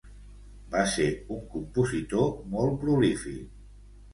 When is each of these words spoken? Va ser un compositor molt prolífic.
Va 0.75 0.85
ser 0.93 1.05
un 1.35 1.43
compositor 1.55 2.33
molt 2.57 2.81
prolífic. 2.87 3.49